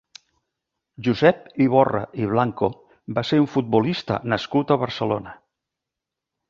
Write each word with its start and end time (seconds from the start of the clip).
Josep 1.07 1.43
Iborra 1.65 2.01
i 2.23 2.31
Blanco 2.31 2.71
va 3.19 3.27
ser 3.33 3.41
un 3.45 3.49
futbolista 3.55 4.19
nascut 4.35 4.75
a 4.77 4.81
Barcelona. 4.87 5.41